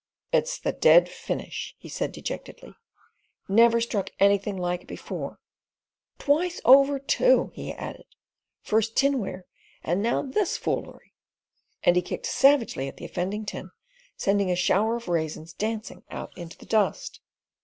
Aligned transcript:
"It's 0.31 0.57
the 0.57 0.71
dead 0.71 1.07
finish," 1.07 1.75
he 1.77 1.87
said 1.87 2.11
dejectedly; 2.11 2.73
"never 3.47 3.79
struck 3.79 4.09
anything 4.19 4.57
like 4.57 4.81
it 4.81 4.87
before. 4.87 5.37
Twice 6.17 6.59
over 6.65 6.97
too," 6.97 7.51
he 7.53 7.71
added. 7.71 8.07
"First 8.63 8.95
tinware 8.95 9.45
and 9.83 10.01
now 10.01 10.23
this 10.23 10.57
foolery"; 10.57 11.13
and 11.83 11.95
he 11.95 12.01
kicked 12.01 12.25
savagely 12.25 12.87
at 12.87 12.97
the 12.97 13.05
offending 13.05 13.45
tin, 13.45 13.69
sending 14.17 14.49
a 14.49 14.55
shower 14.55 14.95
of 14.95 15.07
raisins 15.07 15.53
dancing 15.53 16.01
out 16.09 16.35
into 16.35 16.57
the 16.57 16.65
dust. 16.65 17.21